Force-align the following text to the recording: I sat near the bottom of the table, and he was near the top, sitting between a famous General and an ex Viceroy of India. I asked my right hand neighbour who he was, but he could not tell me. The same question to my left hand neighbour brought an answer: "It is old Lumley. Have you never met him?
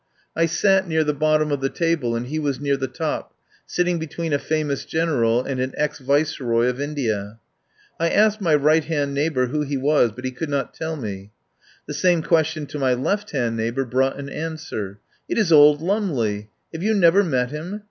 I 0.35 0.47
sat 0.47 0.87
near 0.87 1.03
the 1.03 1.13
bottom 1.13 1.51
of 1.51 1.61
the 1.61 1.69
table, 1.69 2.15
and 2.15 2.25
he 2.25 2.39
was 2.39 2.59
near 2.59 2.75
the 2.75 2.87
top, 2.87 3.35
sitting 3.67 3.99
between 3.99 4.33
a 4.33 4.39
famous 4.39 4.83
General 4.83 5.43
and 5.43 5.61
an 5.61 5.75
ex 5.77 5.99
Viceroy 5.99 6.65
of 6.69 6.81
India. 6.81 7.37
I 7.99 8.09
asked 8.09 8.41
my 8.41 8.55
right 8.55 8.83
hand 8.83 9.13
neighbour 9.13 9.49
who 9.49 9.61
he 9.61 9.77
was, 9.77 10.11
but 10.11 10.25
he 10.25 10.31
could 10.31 10.49
not 10.49 10.73
tell 10.73 10.95
me. 10.95 11.29
The 11.85 11.93
same 11.93 12.23
question 12.23 12.65
to 12.65 12.79
my 12.79 12.95
left 12.95 13.29
hand 13.29 13.55
neighbour 13.55 13.85
brought 13.85 14.17
an 14.17 14.27
answer: 14.29 14.97
"It 15.29 15.37
is 15.37 15.51
old 15.51 15.83
Lumley. 15.83 16.49
Have 16.73 16.81
you 16.81 16.95
never 16.95 17.23
met 17.23 17.51
him? 17.51 17.79